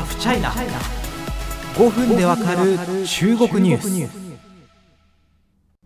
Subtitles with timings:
[0.00, 0.50] ハフチャイナ
[1.74, 4.40] 5分でわかる中国ニュース。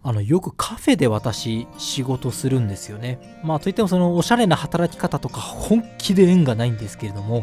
[0.05, 3.41] あのよくカフェで私仕事するんですよね。
[3.43, 7.41] まあといってもそのおしゃれな働き方とか本気で縁がないんですけれども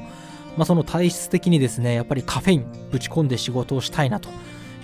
[0.56, 4.30] まあその体質的にですねやっぱりカフェインぶち込んで仕事をしたいなと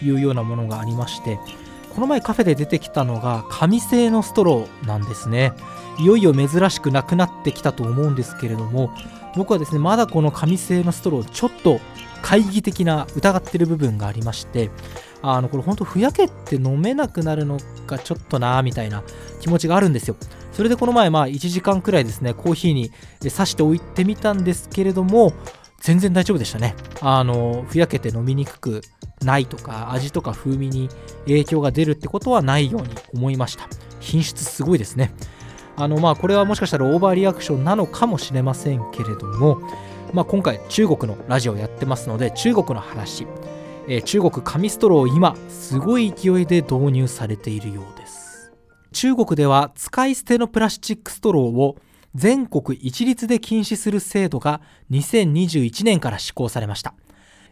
[0.04, 1.40] いうようなものがありまして
[1.98, 5.54] この前カフェで出てきたのが紙製のストローなんですね。
[5.98, 8.92] いよいよ珍しくなくなってきたと思うんですけれども
[9.36, 11.80] 僕はですねまだこの紙製のストローちょっと
[12.22, 14.70] 懐疑的な疑ってる部分がありまして
[15.24, 17.58] あのこれ本当ふやけって飲めなくなるの
[17.88, 19.02] がちょっとなみたいな
[19.42, 20.16] 気持ちがあるんですよ。
[20.52, 22.92] それでこの前まあ1時間くらいですねコーヒーに
[23.22, 25.34] 刺しておいてみたんですけれども
[25.82, 26.76] 全然大丈夫でしたね。
[27.02, 28.82] あのふやけて飲みにくく
[29.28, 30.90] ないとか味とか風味に
[31.26, 33.68] 影響が出るってことはないように思いました。
[34.00, 35.14] 品質すごいですね。
[35.76, 39.60] あのまあこれはもしかしたらオーバーリアクションなのかもしれませんけれども、
[40.14, 43.28] まあ、今回中国のラジオやってますので中国の話、
[43.88, 48.52] えー、中国紙ストロー今すごい勢いで導入されているようです。
[48.94, 51.76] 中国では使い捨てのプラスチックストローを
[52.16, 56.96] 全国一律で禁止する制度が2021年から施行されました。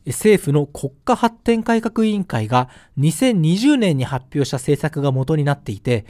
[0.08, 6.06] 政府の国家発展改革委員会が2020年に発表した政策が元になっていて、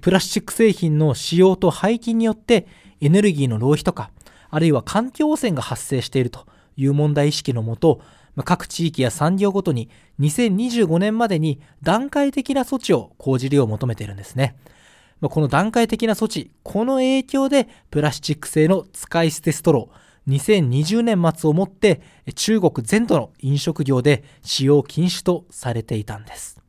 [0.00, 2.66] プラスチック製品の使用と廃棄によって
[3.00, 4.10] エネルギーの浪費とか、
[4.50, 8.00] あるいは環境汚染が発生しているという問題意識のもと、
[8.44, 9.88] 各地域や産業ごとに
[10.20, 14.56] 2025年までに段階的な措置を講じるよう求めているんですね。
[15.22, 22.00] この段階的な措置、この影響でプラスチック製の使い捨てストロー、2020年末をもって
[22.34, 26.60] 中国全土の飲食業で使用禁止とされていたんです。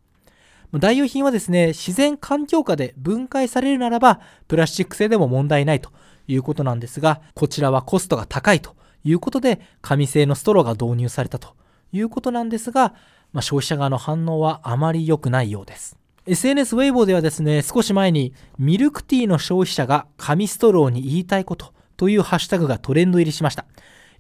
[0.73, 5.91] 代用品はですね、自然環境下で分解されるならば、プラスチック製でも問題ないと
[6.27, 11.55] いうことなんですが、こちらはコストが高いということで、紙製のストローが導入されたと
[11.93, 12.93] いうことなんですが、
[13.31, 15.97] まあ、消費者側の反応はあまり良くないようです。
[16.25, 23.65] SNS ウェイボーではですね、少し前にミルクティーの消費者が紙ストローに言いたいことというハッシュタグがトレンド入りしました。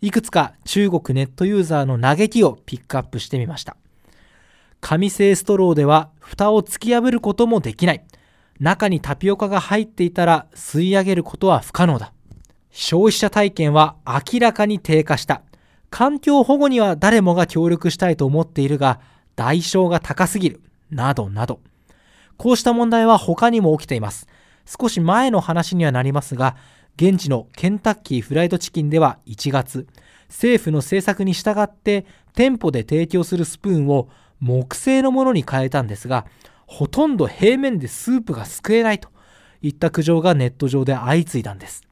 [0.01, 3.77] いくつか中国ネットユーザーの嘆きをピックアップしてみました。
[4.81, 8.03] 紙製ストローでは蓋を突き破ることもできない。
[8.59, 12.11] 中にタピオカが入っていたら吸い上げることは不可能だ。
[12.71, 15.41] 消費者体験は明らかに低下した。
[15.89, 18.99] 環境保護には誰もが協力したいと思っているが、
[19.35, 20.61] 代償が高すぎる。
[20.91, 21.59] などなど。
[22.37, 24.27] こうした問題は他にも起きています。
[24.65, 26.55] 少し前の話にはなりますが、
[26.97, 29.85] 現地のケンタッキーフライドチキンでは1月、
[30.29, 34.09] 政府の政策に従って店舗で提供するスプーンを
[34.39, 36.25] 木製のものに変えたんですが、
[36.65, 39.09] ほとんど平面でスープがすくえないと
[39.61, 41.86] いった苦情がネット上で相次いだんです。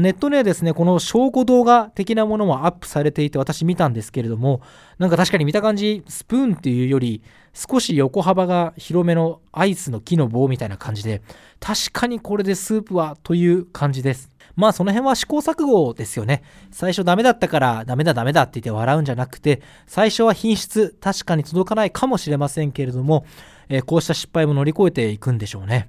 [0.00, 4.60] ネットにはですね、この証拠動画的なものもアップされていて私見たんですけれども、
[4.98, 11.22] なんか確かに見た感じ、スプーンっていうより少し横幅が広めのアイスの木の棒みたいな感じで、
[11.60, 14.30] 確かにこれでスープはという感じです。
[14.56, 16.42] まあその辺は試行錯誤ですよね。
[16.70, 23.26] 最初ダメだったからダメだダメだって言って笑うんじゃなくて、最初は品質確かに届かないかもしれませんけれども、
[23.68, 25.88] えー、こうした失敗も乗り越えていくんでしょうね。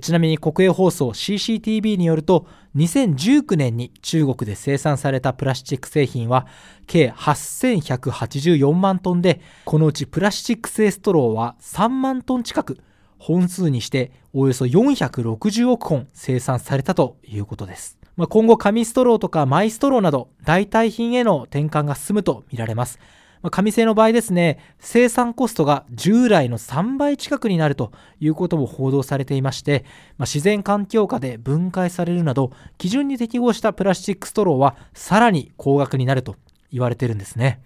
[0.00, 2.46] ちなみに国営放送 CCTV によると
[2.76, 6.46] 2019年に中国で生産されたプラスチック製品は
[6.86, 12.78] 計8184万トンでこのうちプラスチック製ストローは3万トン近く
[13.18, 17.98] 本数にしておよそ460億本生産されたということです。
[18.16, 22.98] まあ、今後紙ストローとかマイストローなど代替品への転換が進むとみられます。
[23.44, 29.84] まあ、紙製の場合ですね、生産コストが従来の3倍近くになるということも報道されていまして、
[30.16, 36.36] まあ、自然環境下で分解されるなど、基準に適合したプラスチックストローはさらに高額になると
[36.72, 37.60] 言われてるんですね。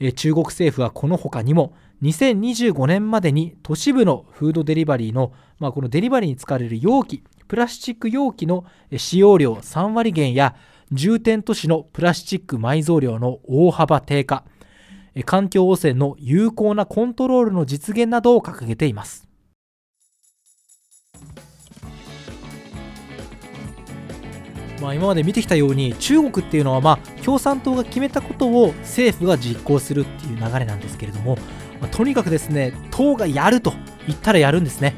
[0.00, 8.64] え中国政府はこの他にも、2025年までに都市部のフードデリバリーの、まあ、このデリバリーに使われる容器、プラスチック容器の
[8.96, 10.56] 使用量3割減や
[10.90, 14.44] 重点都市のプラスチック埋蔵量の大幅低下、
[15.24, 19.28] 環境汚染の有効なコントロールの実現などを掲げています。
[24.80, 31.36] まあ、今まで見てきたように中国っていうのはまあ共産党が決めたことを政府が実行するっていう流れなんですけれども、
[31.80, 33.72] まあ、とにかくですね党がやると
[34.08, 34.96] 言ったらやるんですね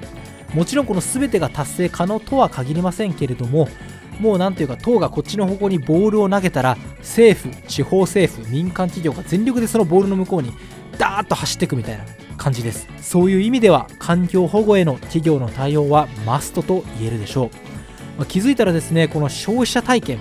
[0.54, 3.68] もちろんこの全てが達成可能とは限りませんけれども
[4.20, 10.52] もうなんていうか党がこっちの方向にボールを投げたら政府地方政府民間企業が全力でそのボールの向こうに
[10.98, 12.04] ダーッと走っていくみたいな
[12.36, 12.88] 感じです。
[13.00, 17.50] そういう意味では環境保護への企業の対応はマストと言えるでしょう、
[18.18, 20.18] まあ、気づいたらですねこの消費者体験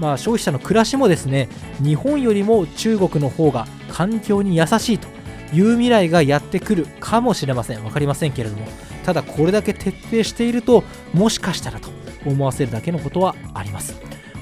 [0.00, 1.48] まあ、消費者の暮らしもですね
[1.82, 5.08] 日本よりも中国の方が環境に優しいと
[5.54, 7.82] いう未来がやってくるかもしれません。
[7.82, 8.66] 分かりませんけれども。
[9.04, 10.82] ただこれだけ徹底していると
[11.14, 11.88] もしかしたらと。
[12.26, 13.94] 思わせるだけのことはあります。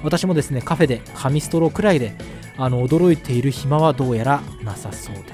[0.03, 2.15] 私もですねカフェで紙ストローくらいで
[2.57, 5.34] あの驚いている暇はどうやらなさそうで